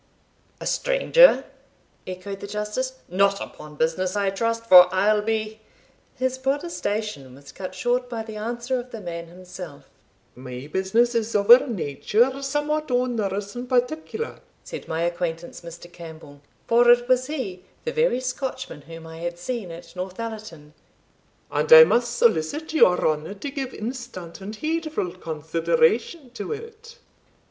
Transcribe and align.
"A 0.59 0.65
stranger!" 0.65 1.45
echoed 2.07 2.39
the 2.39 2.47
Justice 2.47 2.93
"not 3.07 3.39
upon 3.39 3.75
business, 3.75 4.15
I 4.15 4.31
trust, 4.31 4.65
for 4.65 4.89
I'll 4.91 5.21
be" 5.21 5.59
His 6.15 6.39
protestation 6.39 7.35
was 7.35 7.51
cut 7.51 7.75
short 7.75 8.09
by 8.09 8.23
the 8.23 8.35
answer 8.35 8.79
of 8.79 8.89
the 8.89 8.99
man 8.99 9.27
himself. 9.27 9.91
"My 10.35 10.67
business 10.73 11.13
is 11.13 11.35
of 11.35 11.51
a 11.51 11.67
nature 11.67 12.41
somewhat 12.41 12.89
onerous 12.89 13.55
and 13.55 13.69
particular," 13.69 14.39
said 14.63 14.87
my 14.87 15.03
acquaintance, 15.03 15.61
Mr. 15.61 15.91
Campbell 15.93 16.41
for 16.65 16.89
it 16.89 17.07
was 17.07 17.27
he, 17.27 17.63
the 17.85 17.91
very 17.93 18.21
Scotchman 18.21 18.81
whom 18.87 19.05
I 19.05 19.17
had 19.19 19.37
seen 19.37 19.69
at 19.69 19.95
Northallerton 19.95 20.73
"and 21.51 21.71
I 21.71 21.83
must 21.83 22.17
solicit 22.17 22.73
your 22.73 23.07
honour 23.07 23.35
to 23.35 23.51
give 23.51 23.71
instant 23.71 24.41
and 24.41 24.55
heedful 24.55 25.11
consideration 25.19 26.31
to 26.31 26.51
it. 26.53 26.97